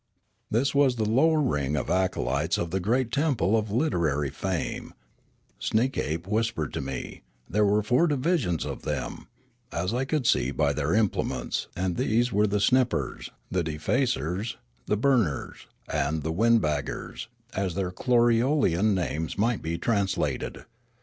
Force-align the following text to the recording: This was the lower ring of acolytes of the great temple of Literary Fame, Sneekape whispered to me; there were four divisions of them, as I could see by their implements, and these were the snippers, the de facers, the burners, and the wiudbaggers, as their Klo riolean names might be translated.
This 0.49 0.73
was 0.73 0.95
the 0.95 1.07
lower 1.07 1.39
ring 1.39 1.75
of 1.75 1.87
acolytes 1.91 2.57
of 2.57 2.71
the 2.71 2.79
great 2.79 3.11
temple 3.11 3.55
of 3.55 3.69
Literary 3.69 4.31
Fame, 4.31 4.95
Sneekape 5.59 6.25
whispered 6.25 6.73
to 6.73 6.81
me; 6.81 7.21
there 7.47 7.63
were 7.67 7.83
four 7.83 8.07
divisions 8.07 8.65
of 8.65 8.81
them, 8.81 9.27
as 9.71 9.93
I 9.93 10.05
could 10.05 10.25
see 10.25 10.49
by 10.49 10.73
their 10.73 10.95
implements, 10.95 11.67
and 11.75 11.97
these 11.97 12.31
were 12.33 12.47
the 12.47 12.59
snippers, 12.59 13.29
the 13.51 13.61
de 13.61 13.77
facers, 13.77 14.55
the 14.87 14.97
burners, 14.97 15.67
and 15.87 16.23
the 16.23 16.33
wiudbaggers, 16.33 17.27
as 17.53 17.75
their 17.75 17.91
Klo 17.91 18.31
riolean 18.33 18.95
names 18.95 19.37
might 19.37 19.61
be 19.61 19.77
translated. 19.77 20.65